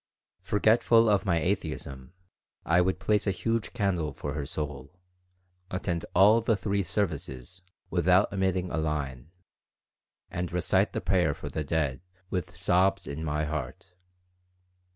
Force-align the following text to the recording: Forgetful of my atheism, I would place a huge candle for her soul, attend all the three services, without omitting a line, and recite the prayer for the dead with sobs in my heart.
Forgetful 0.41 1.07
of 1.07 1.27
my 1.27 1.39
atheism, 1.39 2.13
I 2.65 2.81
would 2.81 2.97
place 2.99 3.27
a 3.27 3.29
huge 3.29 3.71
candle 3.71 4.13
for 4.13 4.33
her 4.33 4.47
soul, 4.47 4.99
attend 5.69 6.05
all 6.15 6.41
the 6.41 6.57
three 6.57 6.81
services, 6.81 7.61
without 7.91 8.33
omitting 8.33 8.71
a 8.71 8.77
line, 8.79 9.29
and 10.31 10.51
recite 10.51 10.93
the 10.93 11.01
prayer 11.01 11.35
for 11.35 11.49
the 11.49 11.63
dead 11.63 12.01
with 12.31 12.57
sobs 12.57 13.05
in 13.05 13.23
my 13.23 13.43
heart. 13.43 13.93